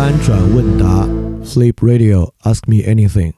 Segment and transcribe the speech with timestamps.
[0.00, 1.06] 翻转问答
[1.44, 3.34] ，Sleep Radio，Ask me anything。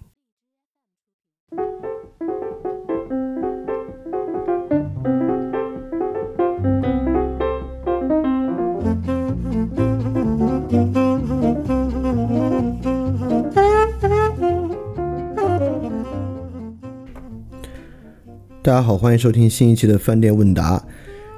[18.62, 20.87] 大家好，欢迎收听新一期的饭店问答。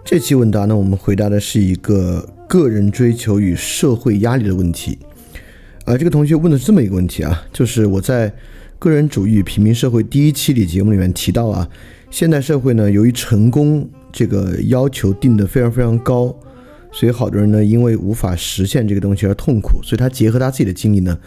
[0.05, 4.99] 这期问答呢，我们回答的是一个个人追求与社会压力的问题。
[5.85, 8.31] 啊，这个同学问的是这么一个问题啊，就是我在
[8.79, 11.69] 《个人主义与平民社会》第一期里节目里面提到啊，
[12.11, 16.35] 现代社会呢，由于成功这个要求定得非常非常高，
[16.91, 19.79] 所以好多人呢，因为无法实现这个东西而痛苦。
[19.83, 21.19] 所以他结合他自己的经历呢，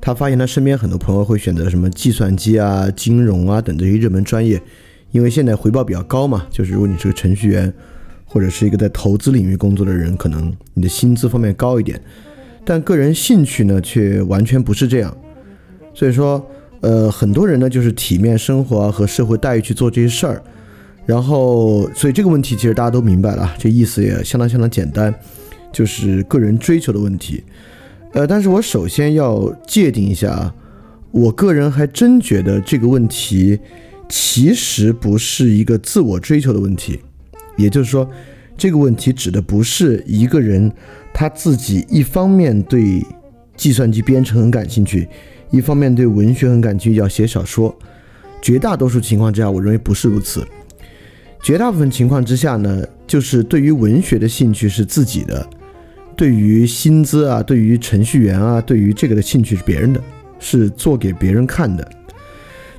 [0.00, 4.60] 他发现他身边很多朋友会选择什么计算机啊、金融啊等这些热门专业。
[5.12, 7.72] 因为现在回报比较高嘛，就是如果你是个程序员，
[8.24, 12.00] 或者是一个在投资领域工作的人，可能你的薪资方面高一点，
[12.70, 15.16] 但个人兴趣呢却完全不是这样。
[15.92, 16.48] 所以说，
[16.82, 20.40] 呃，很多人呢就是体面生活和社会待遇去做这些事儿，
[21.04, 25.12] 然后，所以这个问题其实大家都明白了，这意思也相当相当简单，
[25.72, 27.42] 就是个人追求的问题。
[28.12, 30.54] 呃，但是我首先要界定一下啊，
[31.10, 33.58] 我个人还真觉得这个问题。
[34.08, 37.00] 其实不是一个自我追求的问题，
[37.56, 38.08] 也就是说，
[38.60, 40.70] 这个问题指的不是一个人
[41.14, 43.02] 他自己一方面对
[43.56, 45.08] 计算机编程很感兴趣，
[45.50, 47.74] 一方面对文学很感兴趣要写小说。
[48.42, 50.46] 绝大多数情况之下，我认为不是如此。
[51.42, 55.48] 绝大部分情况之下呢，就是对于文学的兴趣是自己的，
[56.14, 59.98] 对于薪资啊，对于程序员啊，对于这个的兴趣是别人的，
[60.38, 61.90] 是做给别人看的。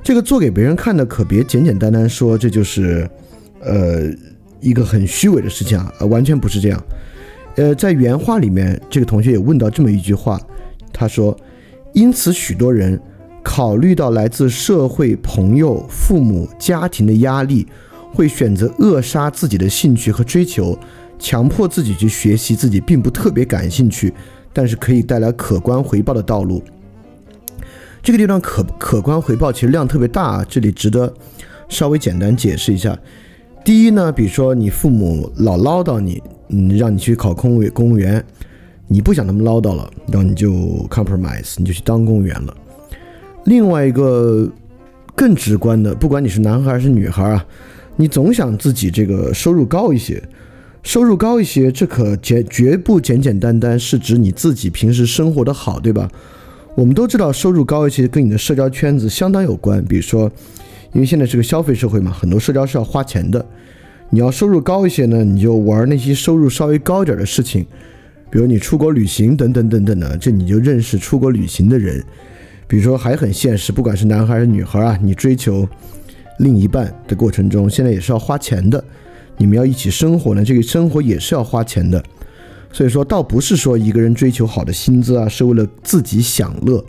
[0.00, 3.10] 这个做给别人看的，可别简简单单说这就是，
[3.58, 4.08] 呃，
[4.62, 6.82] 一个很虚伪的事情啊，完全不是这样。
[7.56, 10.40] 呃，在原话里面，这个同学也问到这么一句话，
[10.90, 11.36] 他说
[11.92, 12.98] ：“因此，许多人
[13.42, 17.66] 考虑到来自社会、朋友、父母、家庭的压力，
[18.14, 20.78] 会选择扼杀自己的兴趣和追求，
[21.18, 24.14] 强迫自己去学习自己并不特别感兴趣，
[24.52, 26.62] 但是可以带来可观回报的道路。”
[28.02, 31.12] 这个地方可可观回报其实量特别大，啊这里值得
[31.68, 32.98] 稍微简单解释一下。
[33.64, 38.22] 第一呢，比如说你父母老唠叨你，嗯，让你去考公务公务员，
[38.88, 40.50] 你不想那么唠叨了，然后你就
[40.90, 42.52] compromise，你就去当公务员了。
[43.44, 44.50] 另外一个
[45.14, 47.46] 更直观的，不管你是男孩还是女孩啊，
[47.94, 50.20] 你总想自己这个收入高一些，
[50.82, 56.10] 收入高一些，这可简绝不简简单单是指你自己平时生活的好，对吧？
[56.74, 59.84] 我们都知道，收入高一些跟你的社交圈子相当有关。
[59.84, 60.28] 比如说，
[60.92, 63.44] 因为现在是个消费社会嘛，很多社交是要花钱的。
[64.10, 67.66] 你要收入高一些呢，你就玩那些收入稍微高一点的事情，
[68.30, 72.04] 比如你出国旅行等等等等的，这你就认识出国旅行的人。
[72.66, 75.66] 比如说还很现实，不管是男孩还是女孩啊，你追求
[76.38, 78.82] 另一半的过程中，现在也是要花钱的。
[79.38, 82.02] 你们要一起生活呢，这个生活也是要花钱的。
[82.70, 86.84] 所以说，倒不是说一个人追求好的薪资啊，是为了自己享乐，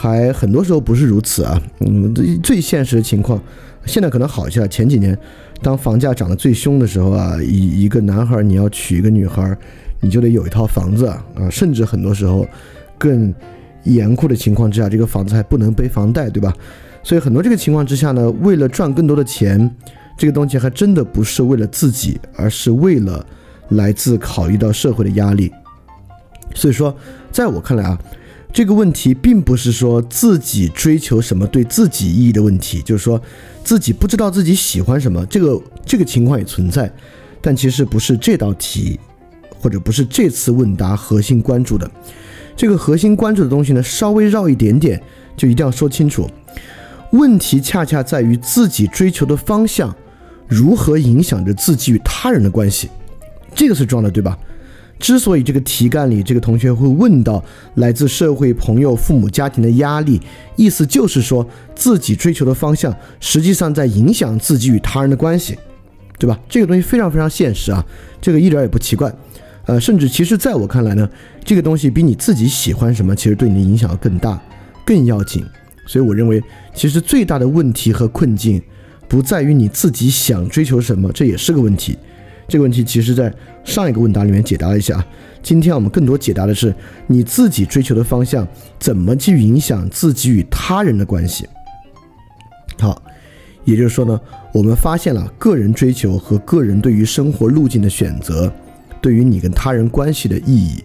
[0.00, 1.60] 还很多时候不是如此啊。
[1.80, 3.38] 嗯，最最现实的情况，
[3.84, 4.66] 现在可能好一些。
[4.68, 5.16] 前几年，
[5.60, 9.54] 当房价涨得最凶的时候啊，一一个男孩你要娶一个女孩，
[10.00, 12.46] 你就得有一套房子啊，甚至很多时候
[12.96, 13.34] 更
[13.84, 16.54] 严酷的情况之下，这个房子还不能背房贷，对吧？
[17.02, 19.70] 所以很多这个情况之下呢，为了赚更多的钱，
[20.16, 23.24] 这个东西还真的不是为了自己，而是为了。
[23.70, 25.48] 来自考虑到社会的压力，
[26.56, 26.92] 所以说，
[27.30, 27.96] 在我看来啊，
[28.52, 33.20] 这个问题并不是说自己追求什么对自己意义的问题，就是说
[33.62, 36.92] 自己不知道自己喜欢什么，这个这个情况也存在，
[37.40, 38.98] 但其实不是这道题，
[39.60, 41.88] 或者不是这次问答核心关注的。
[42.56, 45.00] 这个核心关注的东西呢，稍微绕一点点，
[45.36, 46.28] 就一定要说清楚。
[47.12, 49.94] 问题恰恰在于自己追求的方向
[50.46, 52.88] 如何影响着自己与他人的关系。
[53.54, 54.36] 这个是重要的，对吧？
[55.00, 57.42] 之所以这个题干里这个同学会问到
[57.76, 60.20] 来自社会、朋友、父母、家庭的压力，
[60.56, 61.44] 意思就是说
[61.74, 65.58] 自己追求的方向实际上在影响自己与他人的关系，
[66.18, 66.38] 对吧？
[66.48, 67.84] 这个东西非常非常现实啊，
[68.20, 69.12] 这个一点也不奇怪。
[69.66, 71.08] 呃，甚至其实在我看来呢，
[71.44, 74.40] 这个东西比你自己喜欢什么，其实对你的影响要更大、
[74.84, 75.44] 更要紧。
[75.86, 76.42] 所以我认为，
[76.74, 78.60] 其实最大的问题和困境
[79.08, 81.96] 不在于你自己想追求什么，这也是个问题。
[82.50, 83.32] 这个问题其实，在
[83.62, 85.02] 上一个问答里面解答了一下。
[85.40, 86.74] 今天我们更多解答的是
[87.06, 88.46] 你自己追求的方向
[88.80, 91.48] 怎么去影响自己与他人的关系。
[92.80, 93.00] 好，
[93.64, 94.20] 也就是说呢，
[94.52, 98.52] 我们发现了个人追求和个人对于生活路径的选择
[99.00, 100.82] 对于你跟他人关系的意义。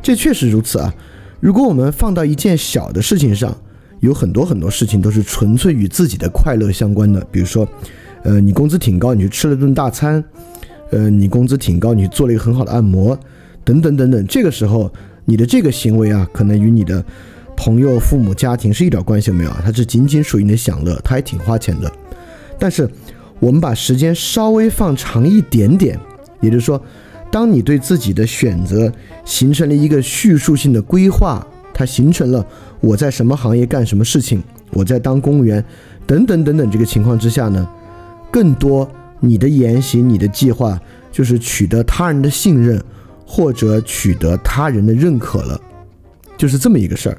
[0.00, 0.92] 这确实如此啊。
[1.38, 3.54] 如果我们放到一件小的事情上，
[4.00, 7.68] 有很多很多事情都是纯粹与自己的快乐相关的，比如说，
[8.22, 10.24] 呃，你工资挺高，你去吃了顿大餐，
[10.90, 13.18] 呃，你工资挺高，你做了一个很好的按摩，
[13.64, 14.26] 等等等等。
[14.26, 14.92] 这个时候，
[15.24, 17.04] 你的这个行为啊，可能与你的
[17.56, 21.90] 朋友、父母、家庭是一点关系都没有啊，它是仅仅属于你的享乐，它还挺花钱的。
[22.58, 22.88] 但是，
[23.40, 25.98] 我们把时间稍微放长一点点，
[26.40, 26.80] 也就是说。
[27.30, 28.92] 当你对自己的选择
[29.24, 32.46] 形成了一个叙述性的规划，它形成了
[32.78, 34.40] 我在什么行业干什么事情，
[34.70, 35.64] 我在当公务员，
[36.06, 37.68] 等等等等这个情况之下呢，
[38.30, 38.88] 更多
[39.24, 40.78] 你的言行、你的计划
[41.10, 42.82] 就是取得他人的信任，
[43.26, 45.58] 或者取得他人的认可了，
[46.36, 47.18] 就是这么一个事儿。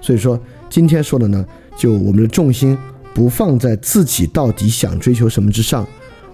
[0.00, 0.38] 所以说
[0.68, 1.44] 今天说的呢，
[1.76, 2.76] 就我们的重心
[3.14, 5.86] 不放在自己到底想追求什么之上，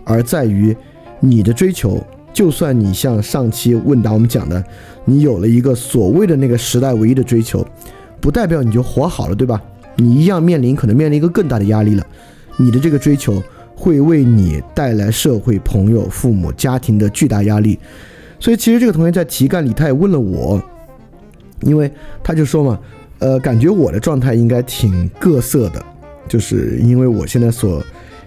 [0.04, 0.76] 而在于
[1.20, 2.02] 你的追求。
[2.30, 4.62] 就算你像上期问答我们讲的，
[5.04, 7.66] 你有了一个所谓的那个时代唯一的追求，
[8.20, 9.60] 不代表你就活好了，对吧？
[9.96, 12.06] 你一样面临可能面临一个更大的压力了。
[12.56, 13.42] 你的这个追求
[13.78, 17.78] 会为你带来社会、朋友、父母、家庭的巨大压力。
[18.40, 20.60] 所以其实这个同学在题干里他也问了我，
[21.62, 21.88] 因为
[22.24, 22.78] 他就说嘛，
[23.20, 25.80] 呃，感觉我的状态应该挺各色的，
[26.28, 27.80] 就是因为我现在所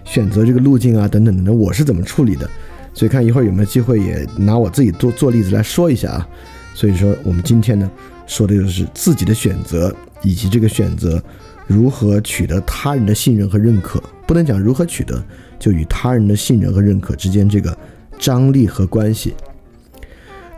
[0.04, 2.48] 选择这个路径啊，等等等等，我是怎么处理的？
[2.94, 6.28] 所以看一会儿有没有机会也拿我自己做做例子来说一下啊。
[6.74, 7.90] 所以说我们今天呢
[8.26, 11.22] 说的就是自己的选择以及这个选择
[11.66, 15.22] 如何取得他人的信任和认可，不能讲如何取得，
[15.58, 17.76] 就与他人的信任和认可之间这个
[18.18, 19.34] 张力和关系。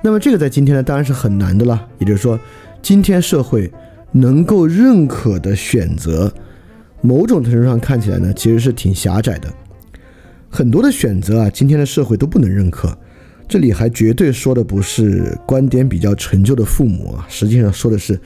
[0.03, 2.39] 那么这个在今天呢当然是很难的了，也就是说
[2.83, 3.73] 今天社会
[4.13, 6.33] 能够认可的选择，
[7.01, 9.53] 某种程度上看起来呢其实是挺狭窄的。
[10.51, 12.97] 很多的选择啊，今天的社会都不能认可。
[13.47, 18.19] 这里还绝对说的不是观点比较陈旧的父母啊，实际上说的是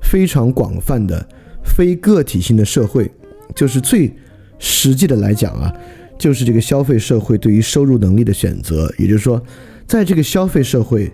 [0.00, 1.26] 非常广泛的
[1.64, 3.10] 非个体性的社会，
[3.54, 4.12] 就是最
[4.58, 5.72] 实际的来讲啊，
[6.18, 8.92] 就是这个消费社会对于收入能力的选择。
[8.98, 9.42] 也就是说，
[9.86, 11.10] 在这个消费社会，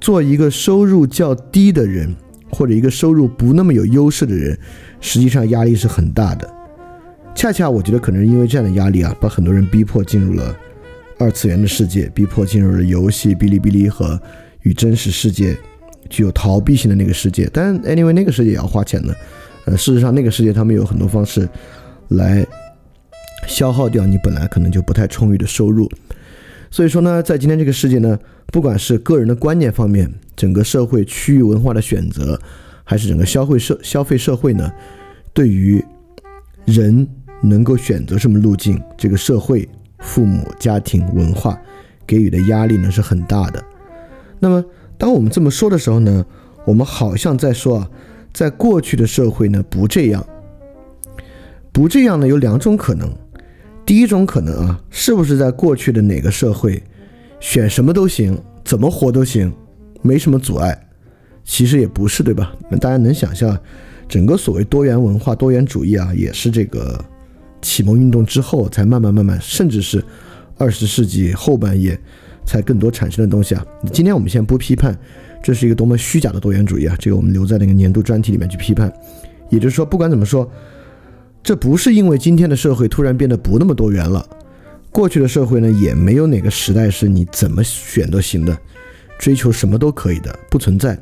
[0.00, 2.14] 做一个收入较低的人，
[2.50, 4.58] 或者一个收入不那么有优势的人，
[5.00, 6.50] 实际上压力是很大的。
[7.34, 10.56] 恰恰我觉得可能因为这样的压力啊，把很多人逼迫进入了
[11.18, 14.18] 二次元的世界，逼迫进入了游戏、哔哩哔哩和
[14.62, 15.54] 与真实世界
[16.08, 17.46] 具有逃避性的那个世界。
[17.52, 19.14] 但 anyway 那个世界也要花钱的，
[19.66, 21.48] 呃，事实上那个世界他们有很多方式
[22.08, 22.46] 来
[23.46, 25.86] 消耗掉你本来可能就不太充裕的收入。
[26.70, 32.40] 所以说呢，在今天这个世界呢，不管是个人的观念方面，整个社会区域文化的选择，
[32.82, 34.72] 还是整个消费社消费社会呢，
[35.34, 35.84] 对于
[36.64, 37.06] 人。
[37.42, 39.68] 能够选择什么路径，这个社会、
[39.98, 41.56] 父母、家庭、文化
[42.06, 43.62] 给予的压力呢是很大的。
[44.40, 44.64] 那么，
[44.96, 46.24] 当我们这么说的时候呢，
[46.64, 47.90] 我们好像在说啊，
[48.36, 50.22] 在过去的社会呢不这样，
[51.72, 53.10] 不这样呢有两种可能。
[53.86, 56.82] 第一种可能啊，是不是在过去的哪个社会，
[57.40, 59.50] 选什么都行，怎么活都行，
[60.02, 60.78] 没什么阻碍？
[61.44, 62.54] 其实也不是，对吧？
[62.70, 63.58] 那大家能想象，
[64.06, 67.02] 整个所谓多元文化、多元主义啊，也是这个。
[67.62, 70.04] 启蒙运动之后，才慢慢慢慢，甚至是
[70.58, 71.98] 二十世纪后半叶
[72.44, 73.66] 才更多产生的东西啊。
[73.90, 74.96] 今天我们先不批判，
[75.46, 76.96] 这是一个多么虚假的多元主义啊！
[76.98, 78.92] 这个我们留在那个年度专题里面去批判。
[79.48, 80.50] 也就是说，不管怎么说，
[81.40, 84.28] 这不是因为今天的社会突然变得不那么多元了。
[84.90, 88.58] 过去的社会呢，也没有哪个时代是你怎么选都行的，
[89.20, 90.98] 追求什么都可以的，不存在。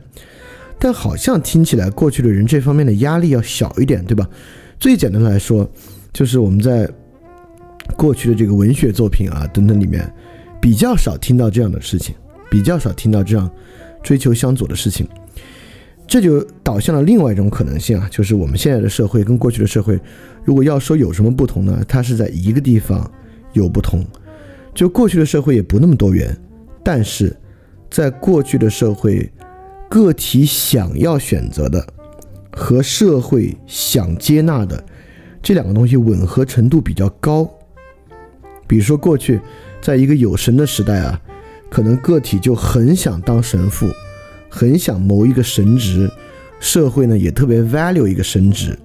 [0.78, 4.28] 但好像听起来，过去的人这方面的压力要小一点，对吧？
[4.78, 5.66] 最简单的来说。
[6.12, 6.86] 就是我们在
[7.96, 10.06] 过去的这个文学作品啊等等里面，
[10.60, 12.14] 比较少听到这样的事情，
[12.50, 13.50] 比较少听到这样
[14.04, 15.08] 追求相左的事情，
[16.06, 19.99] 这就导向了另外一种可能性啊，就是我们现在的社会跟过去的社会，
[20.44, 21.82] 如果要说有什么不同呢？
[21.88, 23.11] 它是在一个地方
[23.54, 24.04] 有不同，
[24.75, 26.37] 就过去的社会也不那么多元，
[26.84, 27.34] 但是
[27.90, 29.32] 在过去的社会，
[29.88, 31.84] 个体想要选择的
[32.52, 34.84] 和社会想接纳的。
[35.42, 37.49] 这两个东西吻合程度比较高，
[38.66, 39.40] 比如说过去，
[39.80, 41.20] 在一个有神的时代啊，
[41.75, 43.90] 可能个体就很想当神父，
[44.49, 46.09] 很想谋一个神职，
[46.61, 48.78] 社会呢也特别 value 一个神职。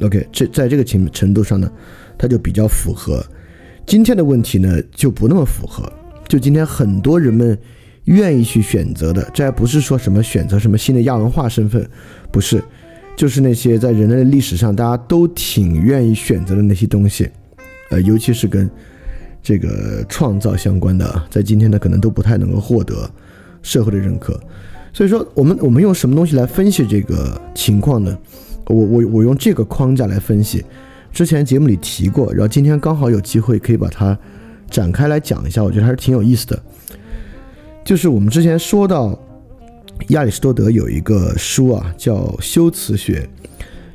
[0.00, 1.70] OK，这在这个情程度上呢，
[2.18, 3.24] 它就比较符合。
[3.86, 5.88] 今天的问题呢就不那么符合，
[6.26, 7.56] 就今天很多人们
[8.06, 11.88] 愿意去选择的，这还不是说什么选择什么新的亚文化身份，
[12.32, 12.60] 不是。
[13.16, 17.30] 就是那些在人类历史上大家都挺愿意选择的那些东西，
[17.90, 18.68] 呃，尤其是跟
[19.44, 23.08] 这个创造相关的，在今天呢可能都不太能够获得
[23.62, 24.40] 社会的认可。
[24.90, 28.16] 所以说，我们我们用什么东西来分析这个情况呢？
[28.68, 30.64] 我我我用这个框架来分析。
[31.12, 34.18] 之前节目里提过，然后今天刚好有机会可以把它
[34.70, 36.62] 展开来讲一下，我觉得还是挺有意思的。
[37.84, 39.16] 就是我们之前说到
[40.08, 43.28] 亚里士多德有一个书啊，叫《修辞学》。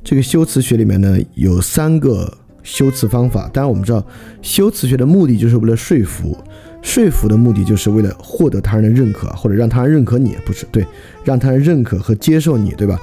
[0.04, 3.50] 这个修辞学里面呢有三个修辞方法。
[3.54, 4.06] 当然，我们知道
[4.42, 6.38] 修辞学的目的就是为了说服，
[6.82, 10.86] 说服的目的就是为了获得他人的认可，或者让他人认可你，不是对，
[11.24, 13.00] 让他人认可和接受你，对吧？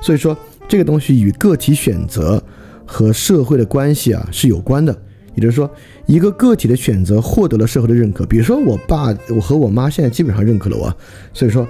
[0.00, 0.36] 所以说
[0.68, 2.42] 这个东西与个体选择。
[2.86, 4.94] 和社会的关系啊是有关的，
[5.34, 5.68] 也就是说，
[6.04, 8.26] 一个个体的选择获得了社会的认可。
[8.26, 10.94] 比如说，我爸我和我妈现在基本上认可了我，
[11.32, 11.66] 所以说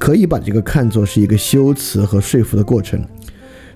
[0.00, 3.00] 可以把这个看作是一个修辞和说服的过程。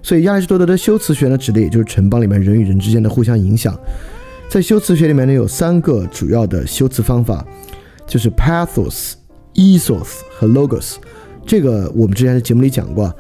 [0.03, 3.79] 所以亚里士多德的修辞学呢，指的也就是城邦里面人与人之间的互相影响。
[4.49, 7.47] 在修辞学里面呢，有三个主要的修辞方法，
[8.07, 9.13] 就是 pathos、
[9.55, 10.97] ethos 和 logos。
[11.47, 13.15] 这个我们之前在节目里讲过。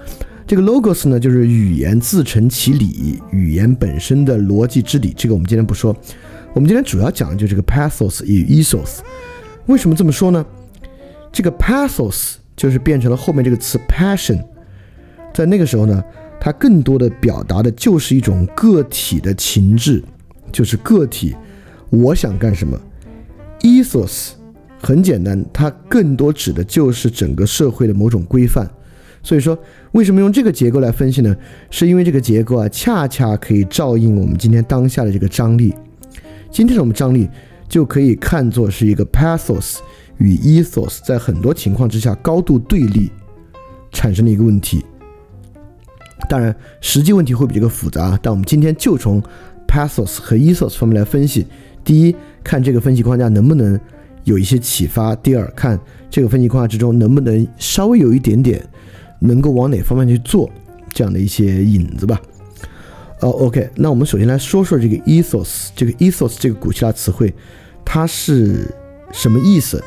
[0.44, 5.14] 这个 logos 呢，就是语言自成其理，语言本身的逻辑之理。
[5.16, 5.96] 这个我们今天不说，
[6.52, 8.98] 我们今天主要讲的就是这个 pathos 与 ethos。
[9.66, 10.44] 为什么这么说呢？
[11.30, 14.44] 这个 pathos 就是变成了后面这个词 passion，
[15.32, 16.02] 在那个时候呢，
[16.44, 20.02] 它更多的表达的就是一种个体的情志，
[20.50, 21.36] 就是个体
[21.88, 22.76] 我想干什么。
[23.60, 24.30] ethos
[24.80, 28.68] 很简单，它更多指的就是整个社会的某种规范。
[29.22, 29.56] 所以说，
[29.92, 31.32] 为什么用这个结构来分析呢？
[31.70, 35.72] 是因为这个结构啊，恰恰可以照应我们今天当下的这个张力。
[36.50, 37.30] 今天的我们张力
[37.68, 39.76] 就可以看作是一个 pathos
[40.18, 43.12] 与 ethos 在很多情况之下高度对立
[43.92, 44.84] 产生的一个问题。
[46.28, 49.22] 当然，实际问题会比这个复杂，但我们今天就从
[49.66, 51.46] pathos 和 e s o s 方面来分析。
[51.84, 53.78] 第一，看这个分析框架能不能
[54.24, 55.78] 有一些启发；第二，看
[56.10, 58.64] 这个分析框架之中能不能稍微有一点点。
[59.24, 60.50] 能够往哪方面去做
[60.92, 62.20] 这样的一些引子吧？
[63.20, 67.32] 呃，OK，那我们首先来说说这个 e s o s 这个 e s o s 这个古希腊词汇，
[67.84, 68.66] 它是
[69.12, 69.80] 什么意思？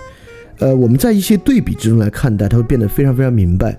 [0.60, 3.78] 呃，我们在一些对比之中来看待，它会变得非常非常明白。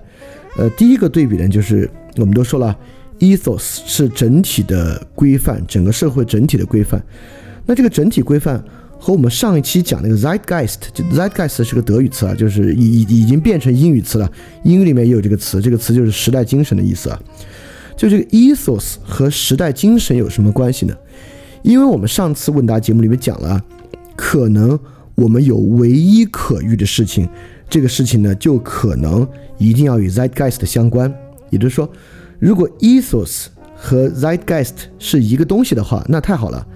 [0.57, 2.77] 呃，第一个对比呢，就是我们都说了
[3.19, 7.01] ，ethos 是整体的规范，整个社会整体的规范。
[7.65, 8.63] 那这个整体规范。
[8.99, 14.27] 和我们上一期讲那个 zeitgeist，就 zeitgeist 是个德语词啊，就是已已已经变成英语词了。
[14.63, 17.21] 英语里面也有这个词，这个词就是时代精神的意思啊。
[17.95, 20.95] 就这个 ethos 和时代精神有什么关系呢？
[21.61, 23.63] 因为我们上次问答节目里面讲了，
[24.15, 24.77] 可能
[25.13, 27.29] 我们有唯一可遇的事情，
[27.69, 29.25] 这个事情呢就可能
[29.59, 31.13] 一定要与 zeitgeist 相关。
[31.49, 31.91] 也就是说，
[32.39, 36.67] 如果 ethos 和 zeitgeist 是一个东西的话，那太好了。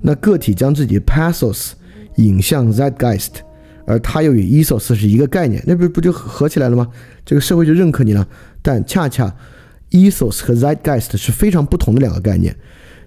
[0.00, 1.72] 那个体将自己 pathos
[2.16, 3.30] 引向 zeitgeist，
[3.86, 6.88] 而它又与 ethos 是一个概念，那不不就合起来了吗？
[7.24, 8.26] 这个社会就认可你了。
[8.62, 9.34] 但恰恰
[9.90, 12.54] ethos 和 zeitgeist 是非常不同的两个概念。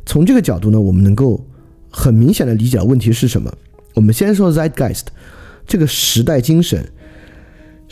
[0.05, 1.45] 从这个角度呢，我们能够
[1.89, 3.53] 很明显的理解问题是什么。
[3.93, 5.03] 我们先说 zeitgeist
[5.67, 6.89] 这个时代精神。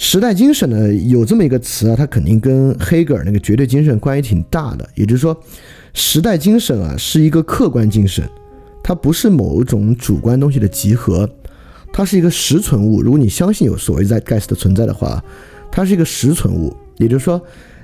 [0.01, 4.89] 时代精神呢，有这么一个词啊，它肯定跟黑格尔那个绝对精神关系挺大的。
[4.95, 5.37] 也就是说，
[5.93, 8.23] 时代精神啊是一个客观精神。
[8.81, 11.29] 它不是某一种主观东西的集合，
[11.91, 13.01] 它是一个实存物。
[13.01, 15.21] 如果你相信有所谓 zeitgeist 的存在的话，
[15.69, 16.73] 它是一个实存物。
[16.95, 17.41] 也就是说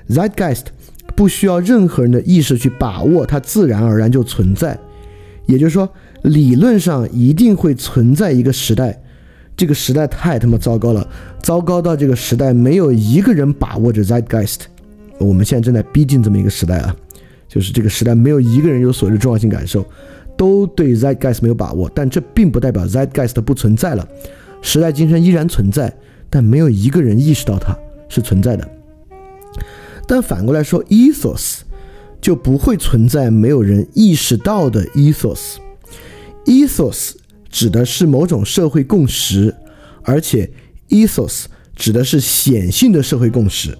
[0.08, 0.64] ，zeitgeist
[1.14, 4.78] 不需要任何人的意识去把握，它自然而然就存在。
[5.44, 5.86] 也就是说，
[6.22, 9.02] 理论上一定会存在一个时代，
[9.56, 11.08] 这个时代太他妈糟糕了，
[11.42, 14.62] 糟糕到这个时代没有一个人把握着 zeitgeist。
[15.18, 16.94] 我们现在正在逼近这么一个时代啊，
[17.48, 19.84] 就是这个时代没有一个人有所谓的重要性感受。
[20.36, 24.06] 都对 zeitgeist 没有把握，但这并不代表 zeitgeist 不存在了，
[24.60, 25.90] 时代精神依然存在，
[26.28, 27.74] 但没有一个人意识到它
[28.10, 28.68] 是存在的。
[30.06, 31.60] 但反过来说，ethos
[32.20, 35.54] 就不会存在没有人意识到的 ethos。
[36.44, 37.12] ethos
[37.56, 39.54] 指的是某种社会共识，
[40.02, 40.50] 而且
[40.90, 41.44] ethos
[41.74, 43.74] 指的是显性的社会共识。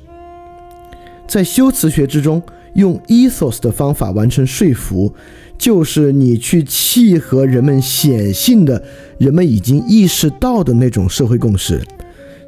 [1.29, 2.43] 在修辞学之中，
[2.77, 5.15] 用 ethos 的方法完成说服。
[5.59, 8.83] 就是你去契合人们显性的、
[9.19, 11.79] 人们已经意识到的那种社会共识，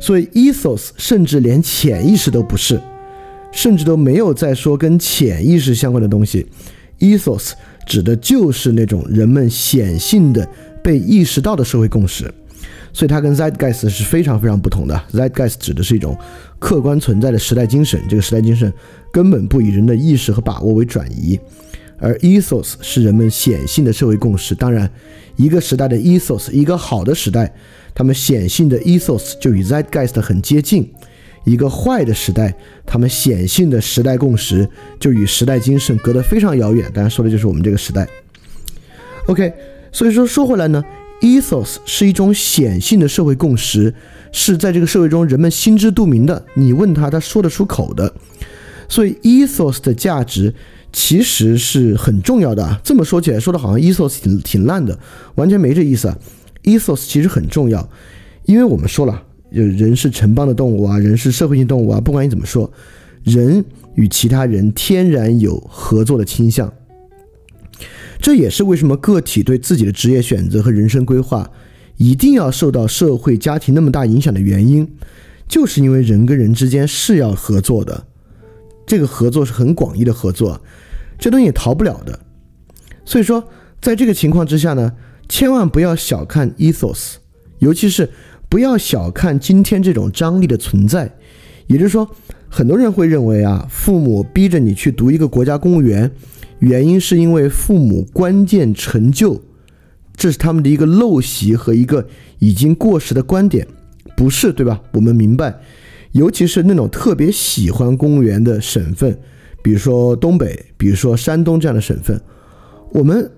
[0.01, 2.81] 所以 ethos 甚至连潜意识都不是，
[3.53, 6.47] 甚至都没有在说跟潜意识相关的东西。
[7.01, 7.53] ethos
[7.87, 10.47] 指的就是那种人们显性的、
[10.88, 12.33] 被意识到的社会共识，
[12.95, 14.99] 所以它跟 zeitgeist 是非常非常不同的。
[15.12, 16.16] zeitgeist 指的是一种
[16.59, 18.73] 客观存在的时代精神，这个时代精神
[19.12, 21.38] 根本不以人的意识和把握为转移。
[21.99, 24.54] 而 ethos 是人们显性的社会共识。
[24.54, 24.90] 当然，
[25.37, 27.54] 一个时代的 ethos，一个好的时代，
[27.95, 30.90] 他们显性的 ethos 就与 zeitgeist 很接近。
[31.45, 32.54] 一个坏的时代，
[32.87, 34.66] 他们显性的时代共识
[34.99, 36.90] 就与时代精神隔得非常遥远。
[36.95, 38.09] 当然说的就是我们这个时代。
[39.26, 39.52] OK，
[39.99, 40.85] 所以说说回来呢
[41.23, 43.93] ，ethos 是一种显性的社会共识，
[44.31, 48.14] 是在这个社会中人们心知肚明的，你问他他说得出口的。
[48.88, 50.55] 所以 ethos 的价值
[50.93, 52.81] 其实是很重要的啊。
[52.85, 54.97] 这么说起来，说的好像 ethos 挺挺烂的，
[55.35, 56.17] 完全没这意思啊。
[56.62, 57.90] ethos 其实很重要，
[58.45, 59.25] 因为我们说了。
[59.50, 62.00] 人是城邦的动物啊，人是社会性动物啊。
[62.00, 62.71] 不管你怎么说，
[63.25, 63.64] 人
[63.97, 66.73] 与其他人天然有合作的倾向。
[68.21, 71.51] 这也是为什么个体对自己的职业选择和人生规划
[71.97, 74.89] 一定要受到社会家庭那么大影响的原因，
[75.49, 78.07] 就是因为人跟人之间是要合作的。
[78.87, 80.61] 这个合作是很广义的合作，
[81.19, 82.19] 这东西也逃不了的。
[83.05, 83.49] 所以说，
[83.81, 84.93] 在这个情况之下呢，
[85.29, 87.15] 千万不要小看 ethos，
[87.59, 88.11] 尤其是。
[88.51, 91.15] 不要小看今天这种张力的存在，
[91.67, 92.11] 也就是说，
[92.49, 96.11] 很多人会认为啊，父母逼着你去读一个国家公务员，
[96.59, 99.40] 原因是因为父母关键成就，
[100.17, 102.07] 这是他们的一个陋习和一个
[102.38, 103.67] 已经过时的观点，
[104.17, 104.81] 不是对吧？
[104.93, 105.55] 我们明白，
[106.12, 109.19] 尤其是那种特别喜欢公务员的省份，
[109.62, 112.21] 比如说东北，比如说山东这样的省份，
[112.93, 113.31] 我们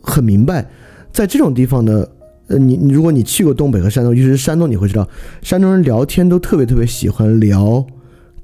[0.00, 0.70] 很明白，
[1.12, 2.06] 在这种地方呢。
[2.50, 5.06] 呃，你你如果你去过东北和山东，尤其是山东，你会知道，
[5.42, 7.86] 山东人聊天都特别特别喜欢聊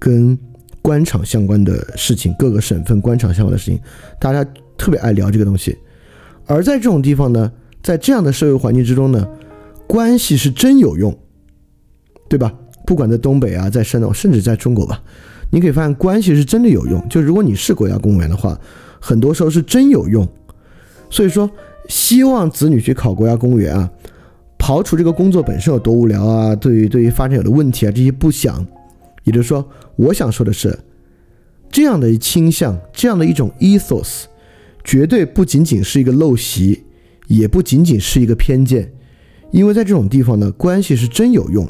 [0.05, 0.39] 跟
[0.83, 3.81] 官场相关的事情，各个省份官场相关的事情，
[4.21, 4.45] 大家
[4.77, 5.75] 特别爱聊这个东西。
[6.45, 7.51] 而在这种地方呢，
[7.83, 9.27] 在这样的社会环境之中呢，
[9.87, 11.17] 关系是真有用，
[12.29, 12.53] 对吧？
[12.85, 15.03] 不管在东北啊，在山东，甚至在中国吧，
[15.51, 17.03] 你可以发现关系是真的有用。
[17.09, 18.61] 就如果你是国家公务员的话，
[19.01, 20.29] 很多时候是真有用。
[21.09, 21.51] 所以说。
[21.87, 23.91] 希望子女去考国家公务员啊，
[24.59, 28.67] 刨除这个工作本身有多无聊啊，对于对于发展有的问题啊这些不想，
[29.25, 30.79] 也就是说，我想说的是，
[31.71, 34.25] 这样的倾向，这样的一种 ethos，
[34.85, 36.85] 绝对不仅仅是一个陋习，
[37.27, 38.93] 也不仅仅是一个偏见，
[39.51, 41.69] 因为在这种地方呢，关系是真有用。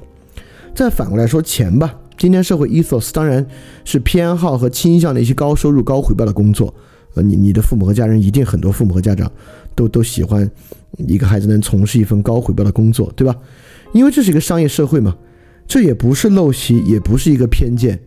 [0.75, 3.47] 再反过来说钱吧，今天社会 ethos 当然
[3.85, 6.75] 是偏好和倾向的一些高收入高回报的工作，
[7.15, 9.31] 呃，你你的父母和家人一定很多父母和家长。
[9.77, 10.49] 都都喜欢
[10.99, 13.37] 一个孩子能从事一份高回报的工作，对吧？
[13.93, 15.17] 因为这是一个商业社会嘛，
[15.67, 18.01] 这也不是陋习，也不是一个偏见。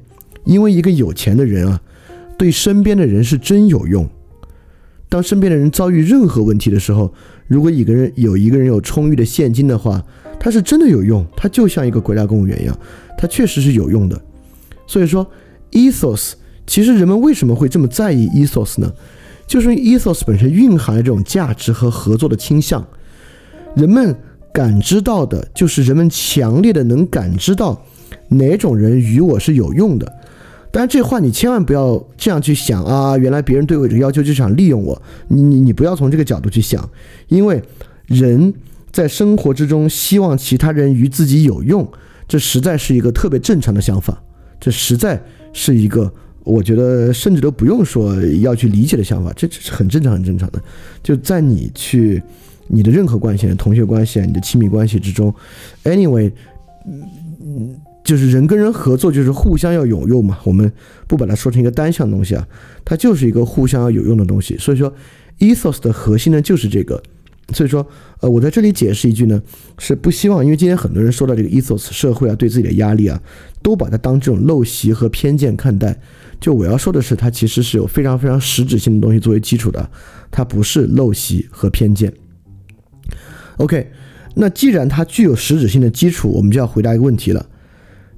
[0.46, 1.82] 因为一个有钱的人啊，
[2.38, 4.08] 对身边的人是真有用。
[5.10, 7.14] 当身边的人遭遇任何问题的时候，
[7.48, 10.04] 如果一个人有一个人有充裕的现金的话，
[10.40, 11.26] 他是真的有用。
[11.36, 12.78] 他就像一个国家公务员一样，
[13.18, 14.22] 他确实是有用的。
[14.86, 15.26] 所以说
[15.72, 16.34] ，ethos，
[16.66, 18.92] 其实人们为什么会这么在意 ethos 呢？
[19.46, 22.86] 就是 ethos 本身蕴含了这种价值和合作的倾向，
[23.76, 24.14] 人们
[24.54, 27.82] 感知到的就是人们强烈的能感知到
[28.30, 30.12] 哪种人与我是有用的。
[30.72, 33.18] 但是，这话你千万不要这样去想啊！
[33.18, 36.88] 原来别人对我有要求就想利用我，你你你不要从这个角度去想，
[37.28, 37.62] 因为
[38.06, 38.54] 人
[38.92, 41.88] 在生活之中希望其他人与自己有用，
[42.28, 44.22] 这实在是一个特别正常的想法，
[44.60, 45.22] 这实在
[45.54, 46.12] 是一个。
[46.44, 50.62] 我觉得甚至都不用说要去理解的想法，这这是很正常、很正常的。
[51.04, 52.24] 就在你去
[52.68, 55.34] 你的任何关系、同学关系啊、你的亲密关系之中
[55.84, 56.32] ，anyway，
[56.86, 60.38] 嗯，就是人跟人合作就是互相要有用嘛。
[60.44, 60.72] 我们
[61.08, 62.48] 不把它说成一个单向东西啊，
[62.86, 64.58] 它就是一个互相要有用的东西。
[64.58, 64.94] 所以说
[65.40, 67.02] ，ethos 的核心呢就是这个。
[67.54, 67.88] 所以说，
[68.20, 69.42] 呃，我在这里解释一句呢，
[69.78, 73.18] 是不希望，因为今天很多人说到这个 ethos 社会啊，对自己的压力啊，
[73.62, 75.98] 都把它当这种陋习和偏见看待。
[76.42, 79.90] 就我要说的是，它其实是有非常非常实质性的东西作为基础的，
[80.30, 82.14] 它不是陋习和偏见。
[83.58, 83.92] OK，
[84.36, 87.46] 那既然它具有实质性的基础，我们就要回答一个问题了：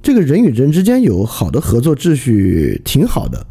[0.02, 3.46] 这个人与人之间有好的合作秩序，挺好的。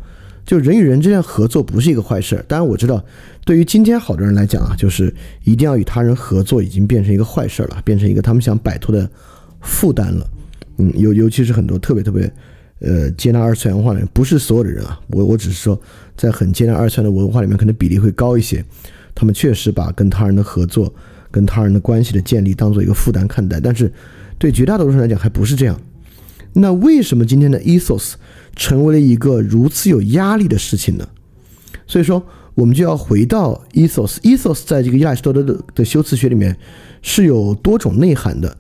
[0.46, 2.44] 就人与人之间合作不是一个坏事。
[2.48, 3.04] 当然我知道，
[3.46, 9.08] 对于今天好多人来讲啊，就是一定要与他人合作，已经变成一个坏事了，变成一个他们想摆脱的
[9.62, 10.28] 负担了。
[10.78, 12.32] 嗯，尤尤其是很多特别特别。
[12.82, 15.78] 呃，接纳二次元文化的人不是所有的人啊，我我只是说，
[16.16, 18.64] 在很接纳二次元的文化里面，可能比例会高一些。
[19.14, 20.94] 他们确实把跟他人的合作、
[21.32, 23.92] 跟他人的关系的建立当做一个负担看待，但是
[24.38, 25.80] 对绝大多数人来讲还不是这样。
[26.54, 28.14] 那为什么今天的 ethos
[28.56, 31.08] 成为了一个如此有压力的事情呢？
[31.86, 32.24] 所以说，
[32.56, 34.18] 我们就要回到 ethos。
[34.22, 36.58] ethos 在这个亚里士多德的的修辞学里面
[37.02, 38.58] 是有多种内涵的。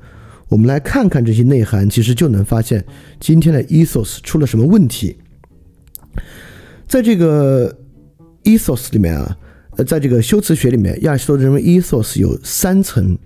[0.48, 2.84] 我们来看看这些内涵，其实就能发现
[3.20, 5.18] 今天的 ethos 出了什么问题。
[6.88, 7.76] 在这个
[8.44, 9.38] ethos 里面啊，
[9.84, 13.18] 在这个修辞学里面，亚里士多认为 ethos 有三层，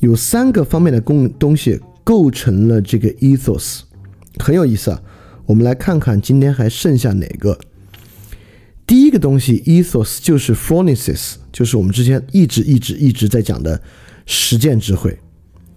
[0.00, 3.80] 有三个方面的功东西构成了这个 ethos。
[4.38, 5.02] 很有意思啊。
[5.46, 7.58] 我们来看看今天还剩下哪个。
[8.86, 13.80] 第一个东西，ethos 就是 phronesis，就是我们之前一直一直一直在讲的
[14.26, 15.18] 实践智慧。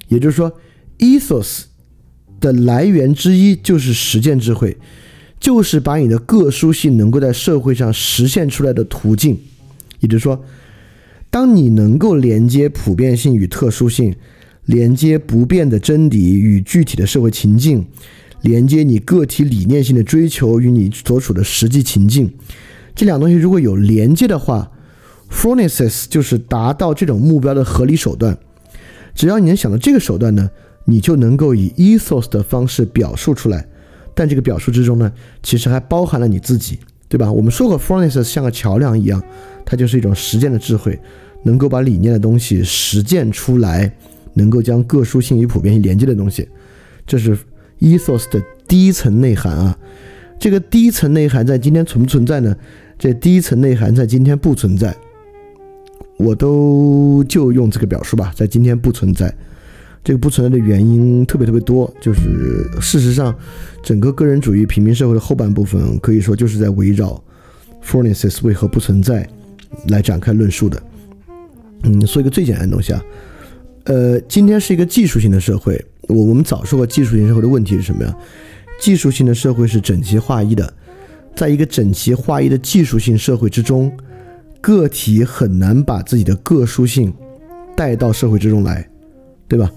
[0.09, 0.51] 也就是说
[0.99, 1.61] ，ethos
[2.41, 4.77] 的来源之一就是实践智慧，
[5.39, 9.39] 就是把你的个殊性能够在社会上实现出来的途径。
[10.01, 10.43] 也就是说，
[11.29, 14.13] 当你能够连接普遍性与特殊性，
[14.65, 17.87] 连接不变的真理与具体的社会情境，
[18.41, 22.31] 连接你个体理念性的追求与你所处的实际情境。
[22.93, 24.71] 这两东西如果有连接的话
[25.31, 28.37] ，phronesis 就是达到这种目标的合理手段。
[29.15, 30.49] 只要你能想到这个手段呢，
[30.85, 33.67] 你就能够以 ethos 的方式表述出来。
[34.13, 35.11] 但这个表述之中呢，
[35.41, 36.79] 其实还包含了你自己，
[37.11, 37.29] 对吧？
[37.29, 39.21] 我们说过，phronesis 像个桥梁一样，
[39.65, 40.97] 它就是一种实践的智慧，
[41.43, 43.91] 能够把理念的东西实践出来，
[44.35, 46.47] 能够将个殊性与普遍性连接的东西，
[47.05, 47.37] 这是
[47.79, 49.77] ethos 的第一层内涵啊。
[50.39, 52.55] 这个第一层内涵在今天存不存在呢？
[52.97, 54.95] 这第一层内涵在今天不存在，
[56.17, 59.35] 我都就用这个表述吧，在今天不存在。
[60.03, 63.35] 这个不存在的原因特别特别多，就是事实上，
[63.83, 67.09] 整个个人主义平民社会的后半部分可以说就是在围绕
[67.81, 69.27] f o r n e s s 为何不存在
[69.89, 70.81] 来展开论述的。
[71.83, 73.03] 嗯，说一个最简单的东西啊，
[73.83, 78.15] 呃，今天是一个技术性的社会，我我们早说过技术性社会的问题是什么呀？
[78.79, 80.73] 技术性的社会是整齐划一的，
[81.35, 83.91] 在一个整齐划一的技术性社会之中，
[84.61, 87.13] 个体很难把自己的个殊性
[87.75, 88.89] 带到社会之中来，
[89.47, 89.71] 对吧？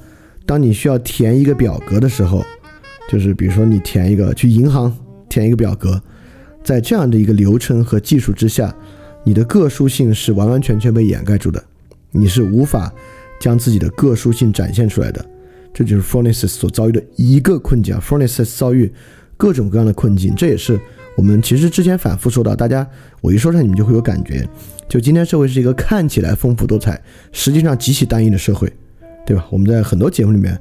[0.46, 2.44] 当你需要填一个表格的时候，
[3.10, 4.94] 就是比如说你填一个去银行
[5.28, 6.00] 填一个表格，
[6.62, 8.74] 在这样的一个流程和技术之下，
[9.24, 11.62] 你的个殊性是完完全全被掩盖住的，
[12.10, 12.92] 你是无法
[13.40, 15.24] 将自己的个殊性展现出来的。
[15.72, 18.58] 这就是 f o r n e s s 所遭遇的一个困境啊 f o r n e s s
[18.58, 18.92] 遭遇
[19.36, 20.78] 各种各样的困境，这也是
[21.16, 22.86] 我们其实之前反复说到，大家
[23.20, 24.48] 我一说上你们就会有感觉，
[24.88, 27.02] 就今天社会是一个看起来丰富多彩，
[27.32, 28.72] 实际上极其单一的社会，
[29.26, 29.46] 对吧？
[29.50, 30.58] 我们在很多节目里面，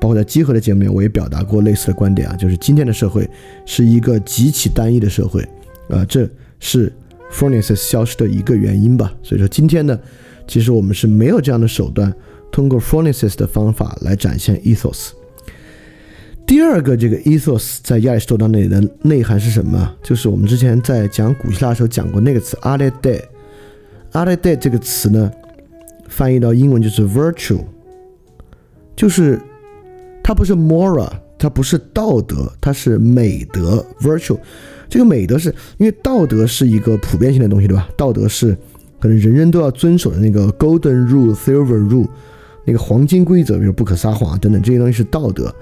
[0.00, 3.28] 包括在集合的节目里面，我也表达过类似的观点啊，就是今天的社会
[3.64, 5.42] 是一个极其单一的社会，
[5.88, 6.28] 啊，这
[6.60, 6.92] 是
[7.32, 9.12] furnaces 消失的一个原因吧。
[9.22, 9.98] 所以说今天呢，
[10.46, 12.12] 其实我们是没有这样的手段。
[12.52, 15.08] 通过 furnaces 的方法来展现 ethos。
[16.46, 19.92] 第二个，这个 ethos 在亚里士多德那里的内涵是什么？
[20.04, 23.20] 就是我们之前在讲古希腊的时候讲过那个词 aletheia。
[24.12, 25.28] aletheia 这个词呢，
[26.06, 27.58] 翻译到英文就是 virtue，
[28.96, 29.40] 就是
[30.22, 34.38] 它不是 mora，它不是道德，它是美德 virtue。
[34.88, 37.88] 这个美德是因为道德是一个普遍性的东西，对吧？
[37.96, 38.56] 道德是
[39.00, 42.08] 可能人人都要遵守的那个 golden rule、silver rule。
[42.66, 45.54] 那个黄金规则，比如不可撒谎等等这些东西是道德，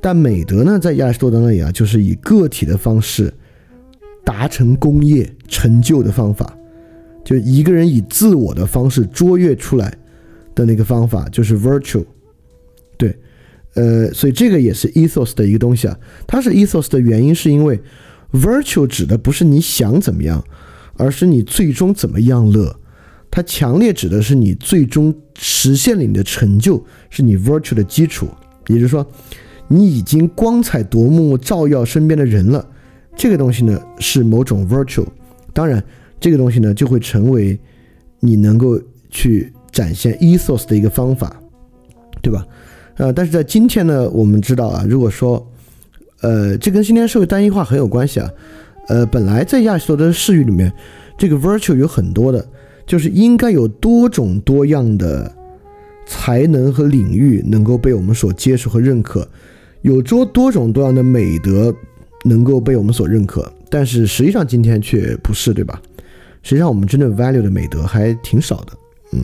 [0.00, 3.32] 但美德呢，在亚里士多德那里啊，就是以个体的方式
[4.24, 6.52] 达成功业成就的方法，
[7.22, 9.96] 就一个人以自我的方式卓越出来
[10.52, 12.04] 的那个方法，就是 virtue。
[13.00, 13.18] 对，
[13.74, 15.98] 呃，所以这个也是 ethos 的一个东西啊。
[16.26, 17.80] 它是 ethos 的原因，是因为
[18.32, 20.44] virtue 指的不是你想怎么样，
[20.98, 22.76] 而是你最终怎么样乐。
[23.30, 28.28] 它强烈指的是你最终实现了你的成就，是你 virtue 的基础。
[28.66, 29.06] 也就是说，
[29.68, 32.68] 你已经光彩夺目，照耀身边的人了。
[33.16, 35.06] 这个东西呢，是某种 virtue。
[35.52, 35.82] 当然，
[36.20, 37.58] 这个东西呢，就会成为
[38.20, 41.40] 你能够去展现 ethos 的一个方法，
[42.22, 42.46] 对吧？
[43.00, 45.50] 呃，但是在今天呢，我们知道啊，如果说，
[46.20, 48.30] 呃，这跟今天社会单一化很有关系啊。
[48.88, 50.70] 呃，本来在亚里士多德的视域里面，
[51.16, 52.46] 这个 virtue 有很多的。
[52.86, 55.32] 就是应该有多种多样的
[56.04, 59.26] 才能和领域能够被我们所接受和认可，
[59.82, 61.72] 有多多种多样的美德
[62.24, 65.80] 能够被我们所认可，但是实际上今天却不是，对吧？
[66.42, 68.72] 实际上我们真正 value 的美德还挺少的，
[69.12, 69.20] 嗯，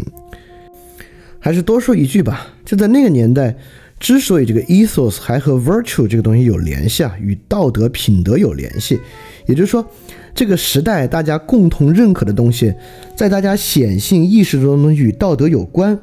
[1.47, 3.57] 还是多说一句吧，就在那个年代，
[4.01, 8.99] 之所以这个 ethos 还和 virtue 这个东西有联系啊，与道德品德有联系，
[9.47, 9.89] 也就是说。
[10.35, 12.75] 这个时代，大家共同认可的东西，
[13.15, 15.97] 在大家显性意识中的东西与道德有关。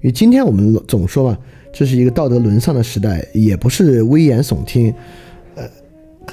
[0.00, 1.38] 与今天我们总说嘛，
[1.74, 4.92] 这是一个道德沦丧的时代，也不是危言耸听，
[5.56, 5.62] 呃，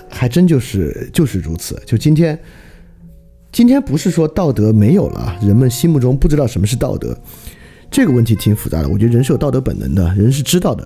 [0.08, 1.78] 还真就是就是如此。
[1.86, 2.40] 就今天，
[3.52, 7.16] 今天不是说道德没有了，人们心目中不知道什么是道德，
[7.94, 8.90] 这个问题挺复杂的。
[8.90, 10.86] 我觉得人是有道德本能的，人是知道的，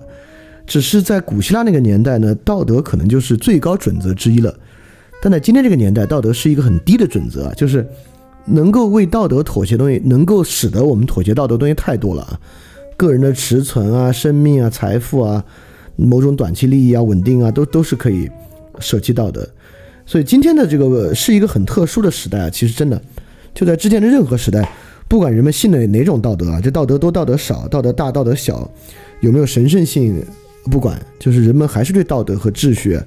[0.66, 4.54] 只是在古希腊那个年代呢，道德可能就是最高准则之一了。
[5.22, 7.84] 但在今天这个年代，道德是一个很低的准则，就是
[8.44, 12.38] 能够为道德妥协东西，能够使得我们妥协道德的东西太多了啊，
[12.98, 15.42] 个人的持存啊、生命啊、财富啊、
[15.96, 18.30] 某种短期利益啊、稳定啊，都都是可以
[18.80, 19.48] 舍弃道德。
[20.04, 23.00] 所以今天的这个是一个很特殊的时代啊，其实真的
[23.54, 24.70] 就在之前的任何时代，
[25.08, 28.70] 不管人们信的哪种道德啊，这道德多、道德少、道德大、道德小，
[29.20, 30.22] 有没有神圣性，
[30.64, 33.00] 不管，就是人们还是对道德和秩序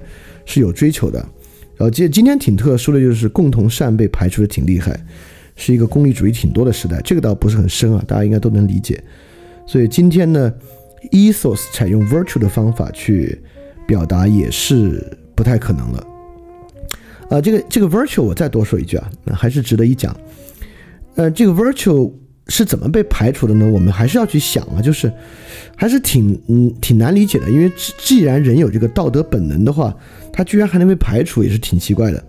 [0.44, 1.18] 是有追求的。
[1.76, 4.98] 然后今今天挺特殊的就是共同善被排除的挺厉害，
[5.54, 9.02] 是一个功利主义挺多的时代，这个倒不是很深啊，大家应该都能理解。
[9.64, 10.52] 所以今天呢
[11.12, 13.40] ，ethos 采用 virtue 的方法去
[13.86, 16.06] 表达也是不太可能了。
[17.30, 20.14] 呃，这个这个 virtue 我再多说一句啊，那还是值得一讲。
[21.14, 22.12] 呃，这个 virtue
[22.48, 23.68] 是怎么被排除的呢？
[23.68, 25.12] 我们还是要去想啊，就是
[25.76, 29.94] 还是挺嗯挺难理解的，因为既然人有这个道德本能的话，
[30.32, 32.24] 他居然还能被排除，也是挺奇怪的。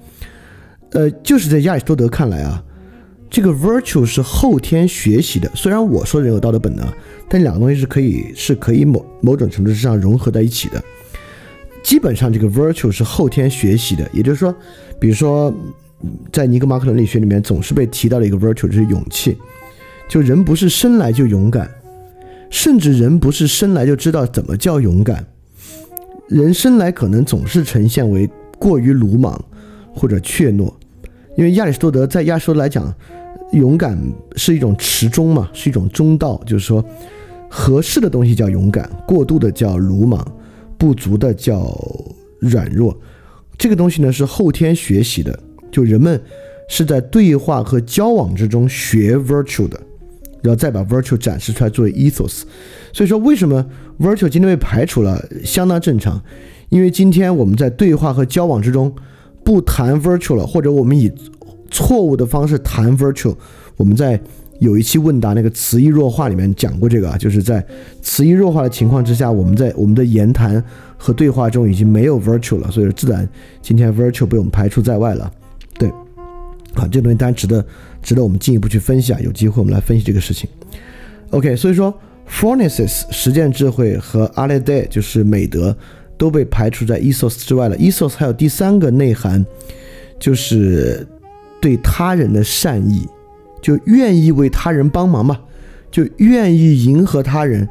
[0.91, 2.63] 呃，就是在亚里士多德看来啊。
[3.29, 6.87] 这个 virtue 是后天学习的，虽然我说人有道德本能，
[7.27, 10.79] 但两个东西是可以是可以某某种程度上融合在一起的。
[11.83, 14.55] 基本上这个 virtue 是后天学习的，也就是说，
[14.99, 15.51] 比如说
[16.31, 19.37] 在尼格马克伦理学里面总是被提到的一个 virtue 就是勇气，
[20.09, 21.69] 就人不是生来就勇敢，
[22.49, 25.25] 甚至人不是生来就知道怎么叫勇敢，
[26.27, 29.43] 人生来可能总是呈现为过于鲁莽
[29.93, 30.71] 或者怯懦，
[31.37, 32.93] 因为亚里士多德在亚里士多德来讲。
[33.51, 33.95] 勇敢
[34.35, 36.83] 是一种持中嘛，是一种中道，就是说，
[37.47, 40.25] 合适的东西叫勇敢，过度的叫鲁莽，
[40.75, 41.71] 不足的叫
[42.39, 42.97] 软弱。
[43.55, 45.39] 这个东西呢是后天学习的，
[45.73, 46.21] 就人们
[46.69, 49.77] 是在对话和交往之中学 virtue 的，
[50.41, 52.43] 然后再把 virtue 展示出来作为 ethos。
[52.93, 53.65] 所以说，为什么
[53.99, 56.21] virtue 今天被排除了，相当正常，
[56.69, 58.93] 因为今天我们在对话和交往之中
[59.43, 61.11] 不谈 virtue 了，或者我们以
[61.69, 63.35] 错误的方式谈 virtue，
[63.75, 64.21] 我们在
[64.59, 67.65] 有一期问答那个词义弱化里面讲过这个啊，就是在
[68.01, 70.63] 词义弱化的情况之下，我们在我们的言谈
[70.95, 73.27] 和对话中已经没有 virtue 了，所以说自然
[73.61, 75.29] 今天 virtue 被我们排除在外了。
[76.75, 77.65] 啊，这个东西当然值得
[78.01, 80.49] 值得我们进一步去分析啊，有机会我们来分析这个事情。
[81.29, 81.93] OK，所以说
[82.29, 85.75] phronesis 实践智慧和 alide 就是美德
[86.17, 87.77] 都被排除在 ESOS 之外了。
[87.77, 89.45] ESOS 还有第三个内涵
[90.19, 91.07] 就是。
[91.63, 93.07] 对他人的善意，
[93.61, 95.39] 就愿意为他人帮忙嘛，
[95.89, 97.65] 就愿意迎合他人，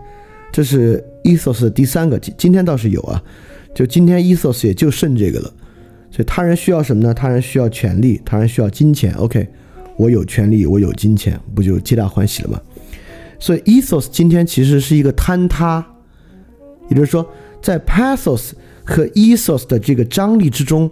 [0.51, 2.19] 这是 ESOS 的第三个。
[2.19, 3.23] 今今天倒是有啊，
[3.75, 5.53] 就今天 ESOS 也就剩这个了。
[6.12, 7.14] 所以他人需要什么呢？
[7.14, 9.14] 他人需要权利，他人需要金钱。
[9.14, 9.48] OK，
[9.96, 12.61] 我有权利，我有金钱，不就皆大欢喜了吗？
[13.40, 15.85] 所以 ethos 今天其实是一个坍塌，
[16.90, 17.27] 也就是说，
[17.62, 18.51] 在 pathos
[18.85, 20.90] 和 ethos 的这个张力之中，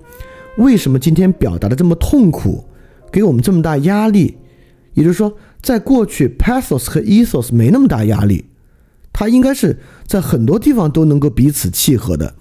[0.56, 2.64] 为什么今天表达的这么痛苦？
[3.12, 4.38] 给我们这么大压力，
[4.94, 8.46] 也就是说，在过去，pathos 和 ethos 没那么大压力，
[9.12, 12.35] 它应该是在很多地方都能够彼此契合的，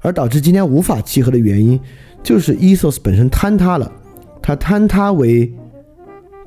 [0.00, 1.78] 而导致今天无法契合的原因，
[2.22, 3.90] 就是 ethos 本身坍塌了，
[4.40, 5.52] 它坍塌为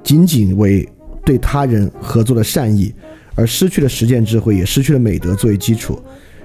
[0.03, 0.87] 仅仅为
[1.25, 2.93] 对他人合作的善意，
[3.35, 5.99] 而失去了实践智慧，也失去了美德作为基础，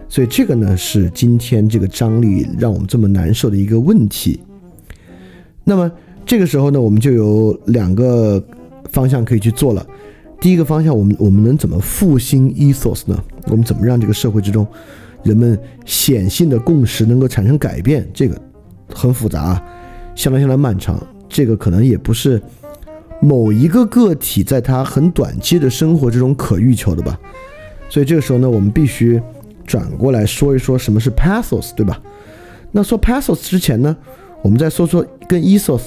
[0.08, 4.40] 所以这个呢是今天这个张力让我们这么难受的一个问题。
[5.64, 5.90] 那么。
[6.28, 8.44] 这个时候呢，我们就有两个
[8.90, 9.86] 方向可以去做了。
[10.40, 13.16] 第一个方向，我们我们能怎么复兴 ethos 呢？
[13.44, 14.66] 我们怎么让这个社会之中
[15.26, 18.08] 人们显性的共识能够产生改变？
[18.14, 18.40] 这个
[18.94, 19.62] 很复杂，
[20.14, 21.04] 相当相当漫长。
[21.28, 22.40] 这个可能也不是
[23.20, 27.18] 某一个个体在他很短期的生活之中可欲求的吧。
[27.88, 29.20] 所以这个时候呢，我们必须
[29.66, 32.00] 转过来说一说什么是 pathos，对吧？
[32.72, 33.96] 那说 pathos 之前呢，
[34.42, 35.82] 我们再说说跟 ethos。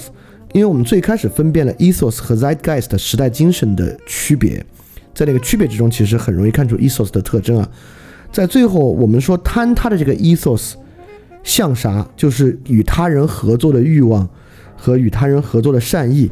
[0.52, 4.66] 因为我们最开始分辨了 ethos 和 zeitgeist 时代精神的区别，
[5.14, 7.70] 在那个区别之中，其实很容易看出 ethos 的特征啊。
[8.32, 10.74] 在最后，我们说坍塌的这个 ethos
[11.44, 12.08] 像啥？
[12.16, 14.28] 就是与他人合作的欲望
[14.76, 16.30] 和与他人合作的善意。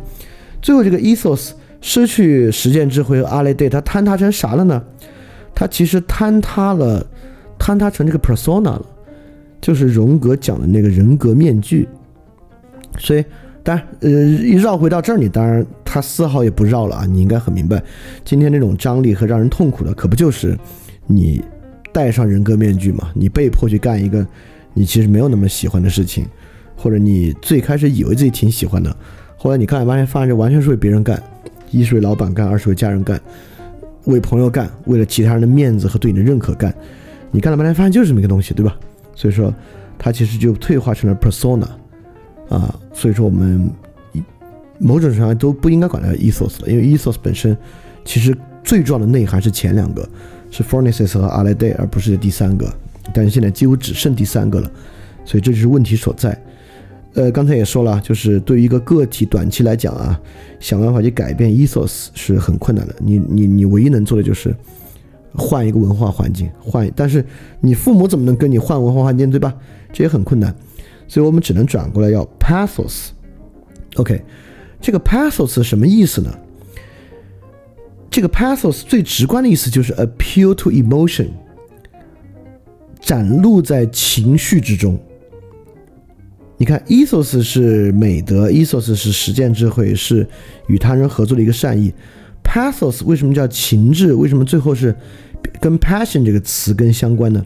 [0.61, 4.81] 最后，这个 ethos 失去实践智慧和阿雷 day，它坍塌成啥了呢？
[5.53, 7.05] 它其实坍塌了，
[7.59, 8.85] 坍塌成这个 persona 了，
[9.59, 11.87] 就是荣格讲的那个人格面具。
[12.97, 13.23] 所以。
[13.63, 17.05] 但呃，一绕回到这儿，你当然他丝毫也不绕了啊！
[17.05, 17.83] 你应该很明白，
[18.23, 20.57] 今天这种张力和让人痛苦的，可不就是
[21.05, 21.43] 你
[21.97, 23.09] 戴上人格面具嘛？
[23.15, 24.23] 你被迫去干一个
[24.75, 26.27] 你其实没有那么喜欢的事情，
[26.75, 28.95] 或者你最开始以为自己挺喜欢的，
[29.35, 31.19] 后来你干发现发现这完全是为别人干，
[31.71, 33.19] 一是为老板干，二是为家人干，
[34.05, 36.71] 为朋友干，为了其他人的面子和对你的认可干，
[37.31, 38.77] 你干了半天发现就是这么一个东西，对吧？
[39.15, 39.51] 所以说，
[39.97, 41.65] 它其实就退化成了 persona。
[42.47, 43.67] 啊，所以说我们
[44.77, 47.57] 某种程度上都不应该管它 ethos 了，因为 ethos 本身
[48.05, 50.07] 其实最重要的内涵是前两个，
[50.49, 52.71] 是 Furnaces 和 a l i d a y 而不是第三个。
[53.13, 54.71] 但是现在几乎只剩第三个了，
[55.23, 56.37] 所以这就是问题所在。
[57.13, 60.19] 呃，刚才也说了，就是对于一个个体短期来讲啊，
[60.59, 62.93] 想办法去改变 ethos 是很困难的。
[62.99, 64.55] 你你你唯一能做的就是
[65.33, 66.91] 换一个文化环境，换。
[66.95, 67.25] 但是
[67.61, 69.55] 你父母怎么能跟你换文化环境，对吧？
[69.91, 70.53] 这也很困难，
[71.07, 73.07] 所以我们只能转过来要 pathos。
[73.95, 74.21] OK，
[74.79, 76.31] 这个 pathos 什么意思呢？
[78.09, 81.27] 这个 pathos 最直观的意思就是 appeal to emotion，
[82.99, 84.99] 展露在情绪之中。
[86.57, 90.27] 你看，ethos 是美德，ethos 是实践智慧，是
[90.67, 91.93] 与他人合作的一个善意。
[92.43, 94.13] pathos 为什么叫情志？
[94.13, 94.95] 为什么最后是
[95.61, 97.45] 跟 passion 这个词根相关呢？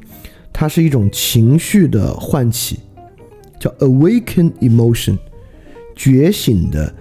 [0.54, 2.80] 它是一种情绪的唤起，
[3.60, 5.18] 叫 awaken emotion，
[5.96, 6.94] 觉醒的、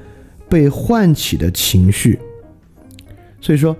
[0.48, 2.18] 被唤起的情绪。
[3.40, 3.76] 所以说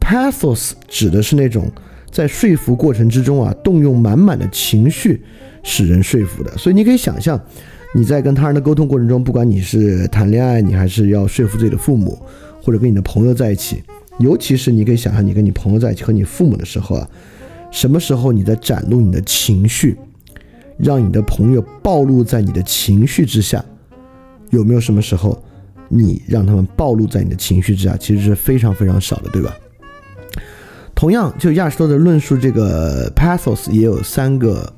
[0.00, 1.70] ，pathos 指的是那种
[2.10, 5.22] 在说服过程之中啊，动用满满的情绪。
[5.66, 7.40] 使人说服的，所以你可以想象，
[7.94, 12.18] 你在跟他人的沟通过程中，不管你是谈恋爱，你还是要说服自己的父母，
[12.62, 13.82] 或者跟你的朋友在一起，
[14.18, 17.08] 尤其是你可以想象，你跟你朋友在一起和你父母的时候啊，
[17.70, 19.96] 什么时候你在展露你的情绪，
[20.76, 23.64] 让你的朋友暴露在你的情绪之下？
[24.50, 25.42] 有没有什么时候
[25.88, 27.96] 你让他们暴露在你的情绪之下？
[27.96, 29.54] 其实是非常非常少的，对吧？
[30.94, 34.72] 同样，就亚里士多德论述这个 pathos 也有三个。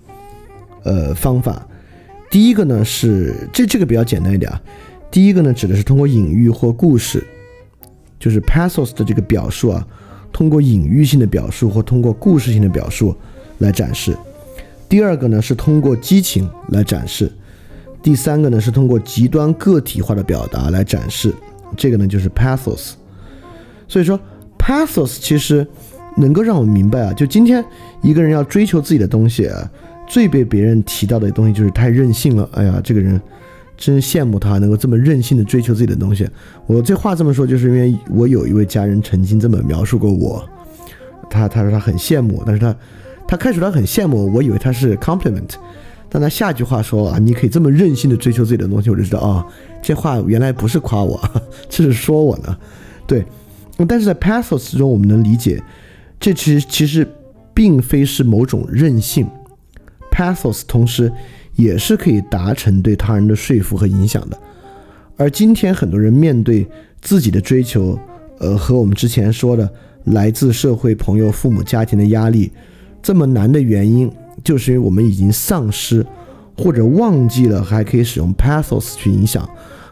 [0.88, 1.66] 呃，方法，
[2.30, 4.62] 第一个呢是这这个比较简单一点啊。
[5.10, 7.26] 第一个呢指的是通过隐喻或故事，
[8.20, 9.84] 就是 pathos 的这个表述啊，
[10.32, 13.12] 通过隐喻性的表述或通过故事性的表述
[13.58, 14.16] 来展示。
[14.88, 17.32] 第二个呢是通过激情来展示。
[18.06, 21.34] 第三个呢是通过极端个体化的表达来展示。
[21.76, 22.92] 这个呢就是 pathos。
[23.88, 24.16] 所以说
[24.56, 25.66] pathos 其实
[26.16, 27.64] 能够让我明白啊，就今天
[28.02, 29.68] 一个人要追求自己的东西啊。
[30.06, 32.48] 最被别人提到的东西就是太任性了。
[32.52, 33.20] 哎呀，这个人
[33.76, 36.30] 真羡慕他能够这么任性的追求自己的东西。
[36.68, 40.48] 我这话这么说，就是因为我有一位家人曾经这么描述过我。
[41.28, 42.72] 他他说他很羡慕，但是他
[43.26, 45.54] 他开始他很羡慕，我以为他是 compliment，
[46.18, 49.46] 但他下句话说啊，你可以这么任性的追求自己的东西，我就知道啊，
[49.82, 51.20] 这话原来不是夸我，
[51.68, 52.56] 这 是说我呢。
[53.06, 53.22] 对，
[53.86, 55.62] 但是在 pathos 中，我们能理解，
[56.18, 57.06] 这其实其实
[57.52, 59.28] 并非是某种任性。
[60.10, 61.12] pathos 同时
[61.54, 64.38] 也是可以达成对他人的说服和影响的，
[65.18, 66.66] 而今天很多人面对
[67.02, 67.98] 自己的追求，
[68.38, 69.70] 呃，和我们之前说的
[70.04, 72.50] 来自社会、朋友、父母、家庭的压力
[73.02, 74.10] 这么难的原因，
[74.46, 76.06] 就是因为我们已经丧失
[76.56, 79.46] 或者忘记了还可以使用 pathos 去影响。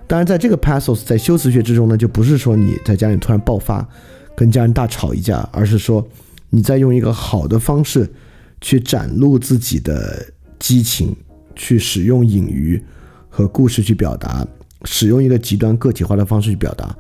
[0.06, 3.86] 当然，在这个 pathos 在修辞学之中呢，就不是说你在家里突然爆发，
[4.34, 6.06] 跟家人大吵一架，而是说
[6.48, 8.08] 你在用一个好的方式。
[8.60, 10.26] 去展露自己的
[10.58, 11.14] 激情，
[11.54, 12.82] 去使用隐喻
[13.28, 14.46] 和故事去表达，
[14.84, 16.96] 使用一个极端个体化的方式去表达。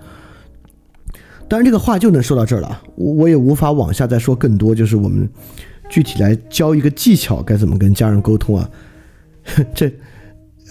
[1.48, 4.74] 当然，这个话就能说到这儿了，我我也无法往下再说更多。
[4.74, 5.26] 就是我们
[5.88, 8.70] 具体来教一个技巧，该怎么跟家人沟通啊？
[9.74, 9.92] 这，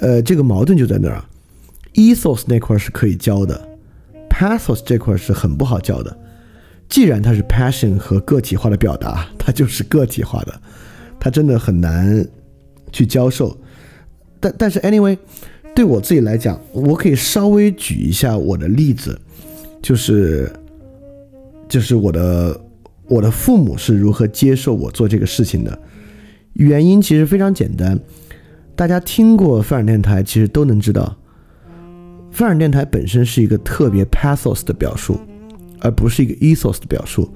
[0.01, 1.29] 呃，这个矛盾就在那儿啊。
[1.93, 3.69] ethos 那块是可以教的
[4.29, 6.17] ，pathos 这块是很不好教的。
[6.89, 10.61] 既然它是 passion 和个体化的表达， 它就是个体化的。
[11.19, 12.27] 它真的很难
[12.91, 13.55] 去教授，
[14.39, 15.17] 但但是 anyway，
[15.73, 19.17] 对我自己来讲，我可以稍微举一下我的例子，
[19.81, 20.51] 就是
[21.69, 22.59] 就是我的
[23.07, 25.77] 我的父母是如何接受我做这个事情的。
[26.53, 27.99] 原因其实非常简单，
[28.75, 31.17] 大家听过范尔电台，其实都能知道，
[32.31, 35.19] 范尔电台本身是一个特别 pathos 的表述，
[35.79, 37.29] 而不是一个 ethos 的表述。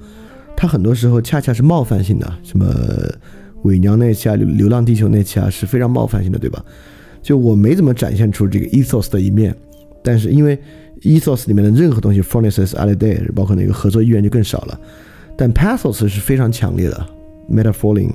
[0.56, 2.66] 它很多时候恰恰是冒犯性的，什么。
[3.64, 6.64] 伪娘那期啊，流流浪地球那期啊，是非常冒犯性的，对吧？
[7.20, 9.52] 就我没怎么展现出这个 ethos 的一面，
[10.00, 10.56] 但是因为
[11.00, 14.80] ethos 里面的任何东西 f o r n e s s a l i day，包括那个合作意愿就更少了。
[15.40, 17.06] 但 pathos 是非常强烈的
[17.48, 18.10] ，metaphoring，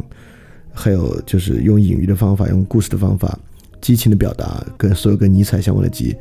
[0.74, 3.40] 还有就是用隐喻的方法，用故事的方法，
[3.80, 6.14] 激情的表达，跟所有跟尼采相关的集，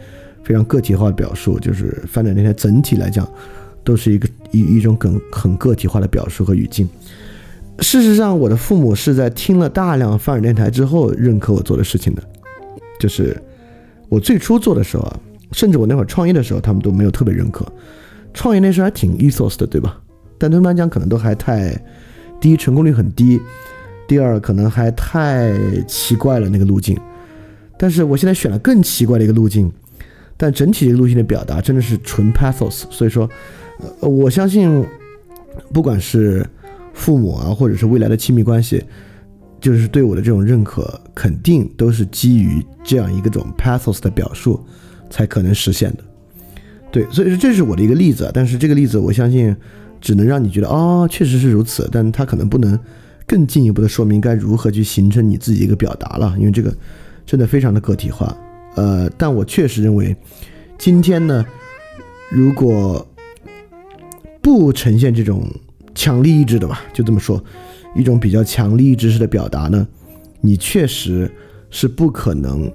[0.45, 3.29] 非常个体化的表述，就是翻转那台整体来讲，
[3.83, 6.89] 都是一个一一种很很个体化的表述和语境。
[7.81, 12.23] 事实上，我的父母是在听了大量范儿电台之后认可我做的事情的。
[13.01, 13.37] 就是
[14.09, 17.67] 我最初做的时候啊，甚至我那会儿创业的时候，他们都没有特别认可。
[18.33, 19.99] 创业那时候还挺 ethos 的，对吧？
[20.43, 21.81] 但对他们来讲，可能都还太
[22.41, 23.41] 第一成功率很低，
[24.09, 25.53] 第二可能还太
[25.87, 26.99] 奇怪了那个路径。
[27.79, 29.71] 但是我现在选了更奇怪的一个路径，
[30.37, 32.83] 但整体这个路径的表达真的是纯 pathos。
[32.91, 33.31] 所以说，
[34.01, 34.85] 我相信，
[35.73, 36.45] 不管是
[36.93, 38.83] 父母啊，或者是未来的亲密关系，
[39.61, 44.61] 就是对我的这种认可，肯定都是基于这样一个种 pathos 的表述
[45.09, 45.99] 才可能实现的。
[46.91, 49.57] 对，所以说这是我的一个例子，但是这个例子我相信
[50.03, 52.79] 只能让你觉得哦，确实是如此，但它可能不能
[53.27, 56.77] 更进一步的说明该如何去形成你自己一个表达了，因为这个
[57.25, 58.37] 真的非常的个体化。
[58.75, 60.15] 呃，但我确实认为，
[60.77, 61.47] 今天呢，
[62.31, 63.07] 如果
[64.43, 65.47] 不呈现这种
[65.95, 67.43] 强力意志的吧，就这么说，
[67.95, 69.87] 一种比较强力意志式的表达呢，
[70.41, 71.31] 你确实
[71.71, 72.73] 是不可能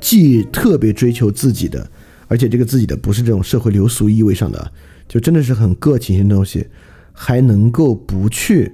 [0.00, 1.86] 既特别追求自己的，
[2.28, 4.72] 而且这个自己的不是这种社会流俗意味上的，
[5.08, 6.66] 就真的是很个体性的东西，
[7.12, 8.72] 还能够不去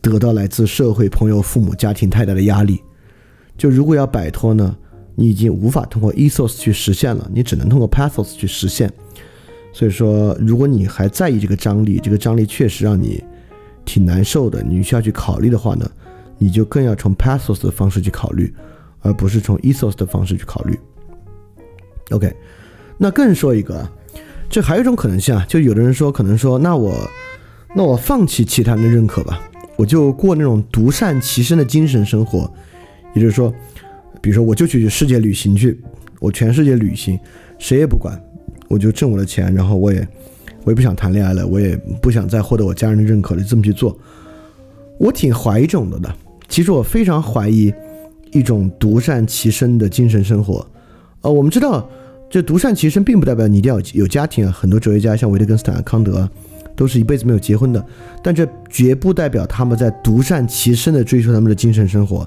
[0.00, 2.80] 得到来自社会、朋友、父母、家庭太大的压力。
[3.56, 4.76] 就如果要摆脱呢，
[5.14, 8.92] 你已经无法通过 ethos 去实现了，你只能通过 pathos 去实现。
[9.72, 13.22] 所以说，如果你还在意这个张力，这个张力确实让你
[13.84, 15.90] 挺难受的，你需要去考虑的话呢，
[16.38, 18.52] 你就更要从 pathos 的方式去考虑，
[19.00, 20.78] 而不是从 ethos 的方式去考虑。
[22.10, 22.34] OK，
[22.98, 23.88] 那更说一个，
[24.52, 26.94] 这还有一种可能性啊，就有的人说，可能说，那我
[27.74, 29.40] 那我放弃其他人的认可吧，
[29.76, 32.52] 我就过那种独善其身的精神生活，
[33.14, 33.50] 也就是说，
[34.20, 35.80] 比如说我就去世界旅行去，
[36.20, 37.18] 我全世界旅行，
[37.58, 38.14] 谁也不管。
[38.68, 40.06] 我就挣我的钱，然后我也，
[40.64, 43.98] 我也不想谈恋爱了，我也不想再获得我家人的认可了，这么去做，
[44.98, 46.14] 我挺怀疑这种的的。
[46.46, 47.72] 其实我非常怀疑
[48.32, 50.66] 一种独善其身的精神生活。
[51.22, 51.88] 呃，我们知道，
[52.32, 54.50] 这独善其身并不代表你一定要有家庭啊。
[54.50, 56.26] 很多哲学家像维特根斯坦、康德，
[56.74, 57.86] 都是一辈子没有结婚的，
[58.22, 62.26] 但这绝不代表他们在独善其身的追求他们的精神生活。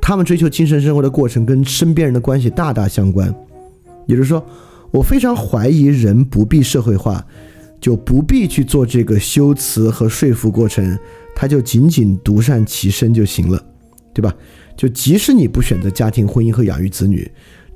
[0.00, 3.32] 他们追求精神生活的过程跟身边人的关系大大相关，
[4.06, 4.42] 也就是说。
[4.92, 7.24] 我非常怀疑人不必社会化，
[7.80, 10.98] 就不必去做这个修辞和说服过程，
[11.32, 13.64] 他就仅仅独善其身就行了，
[14.12, 14.34] 对吧？
[14.76, 17.30] 就即使你不选择家庭、婚姻和养育子女，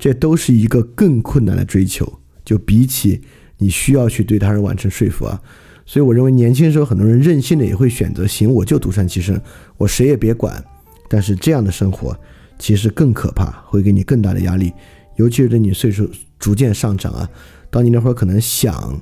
[0.05, 2.21] 这都是一个更困难的追求。
[2.45, 3.23] 就比起
[3.57, 5.41] 你需要去对他人完成说服啊，
[5.87, 9.41] 所以我认为年轻时候很多人任性的也会选择，行，我就独善其身，
[9.79, 10.63] 我谁也别管。
[11.09, 12.15] 但是这样的生活
[12.59, 14.71] 其实更可怕，会给你更大的压力，
[15.17, 16.07] 尤其是对你岁数。
[16.37, 17.27] 逐渐上涨啊！
[17.71, 19.01] 当你那会儿可能想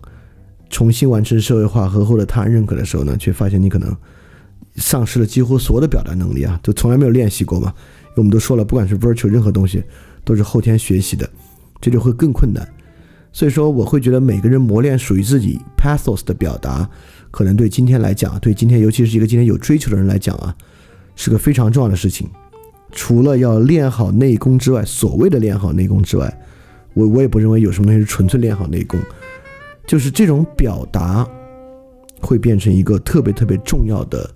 [0.71, 3.97] 重新完成社会化和获得他人认可的时候呢，却发现你可能
[4.77, 7.75] 丧失了几乎所有的表达能力啊，就从来没有练习过嘛。
[7.77, 9.83] 因为我们都说了，不管是 virtual 任何东西
[10.25, 11.29] 都是后天学习的，
[11.81, 12.67] 这就会更困难。
[13.33, 16.89] 所以说，我会觉得每个人磨练属于自己 pathos 的表达，
[17.31, 20.55] 可能对今天来讲，对今天尤其是一个今天有追求的人来讲啊，
[21.17, 22.29] 是个非常重要的事情。
[22.91, 26.39] 除了要练好内功之外，所谓的练好内功之外。
[26.95, 29.01] 我我也不认为有什么东西是纯粹练好内功，
[29.87, 31.27] 就是这种表达
[32.21, 34.31] 会变成一个特别特别重要的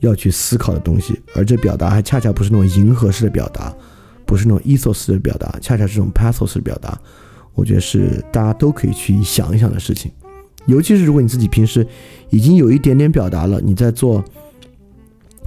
[0.00, 3.74] 要去思考的东西，而这表达还恰恰不是那种迎合式的表达，
[4.28, 7.00] 不是那种 ethos 的表达，恰恰这种 pathos 的表达。
[7.54, 10.12] 我觉得是大家都可以去想一想的事情，
[10.66, 11.84] 尤其是如果你自己平时
[12.28, 14.22] 已经有一点点表达了，你在做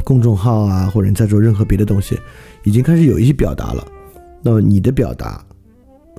[0.03, 2.19] 公众号啊，或者你在做任何别的东西，
[2.63, 3.87] 已经开始有一些表达了，
[4.41, 5.45] 那么你的表达。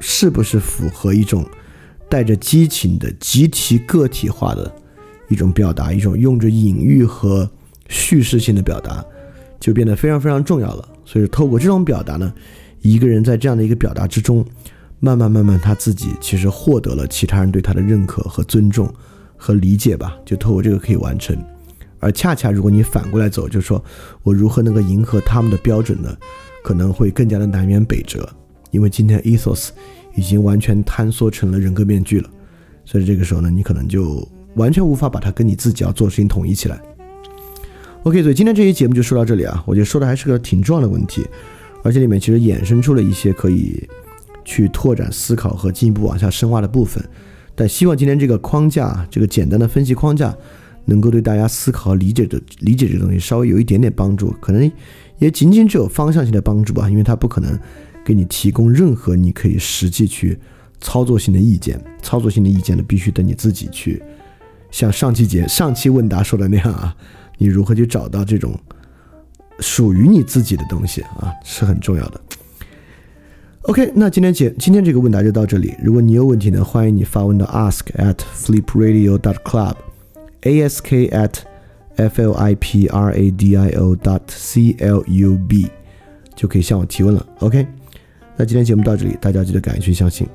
[0.05, 1.47] 是不是符合一种
[2.09, 4.75] 带着激情的集体个体化的
[5.29, 7.49] 一种表达，一种用着隐喻和
[7.89, 9.05] 叙事性的表达，
[9.61, 10.89] 就变得非常非常重要了。
[11.05, 12.33] 所以，透过这种表达呢，
[12.81, 14.45] 一个人在这样的一个表达之中，
[15.01, 18.93] 慢慢慢慢，他自己其实获得了其他人对他的认可和尊重
[19.37, 20.17] 和理解吧。
[20.25, 21.37] 就透过这个可以完成。
[21.99, 23.83] 而恰恰如果你反过来走，就说
[24.23, 26.17] 我如何能够迎合他们的标准呢？
[26.65, 28.29] 可能会更加的南辕北辙。
[28.71, 29.69] 因为今天 ethos
[30.15, 32.31] 已经完全坍缩成了人格面具了，
[32.85, 36.81] 所以这个时候呢，你可能就完全无法把它跟你自己要做的事情统一起来。
[38.05, 41.25] OK，所以今天这期节目就说到这里啊，我觉得说的还是个挺重要的问题，
[41.85, 43.89] 而且里面其实衍生出了一些可以
[44.45, 47.03] 去拓展思考和进一步往下深化的部分。
[47.55, 50.35] 但希望今天这个框架，这个简单的分析框架，
[50.85, 54.71] 能够对大家思考和理解的理解这个东西稍微有一点点帮助，可能
[55.19, 57.59] 也仅仅只有方向性的帮助吧，因为它不可能。
[58.05, 60.37] 给你提供任何你可以实际去
[60.81, 64.03] 操作性的意见，操作性的意见呢，必须等你自己去，
[64.73, 66.97] 像上期节上期问答说的那样啊，
[67.43, 68.57] 你如何去找到这种
[69.59, 72.20] 属于你自己的东西啊，是很重要的。
[73.62, 75.74] OK，那今天节今天这个问答就到这里。
[75.82, 81.32] 如果你有问题呢，欢迎你发问到 ask at flipradio dot club，ask at
[81.97, 85.68] f l i p r a d i o dot c l u b，
[86.36, 87.26] 就可以向我提问了。
[87.40, 87.66] OK。
[88.36, 90.28] 那今天节目到这里，大家记得敢于去相信。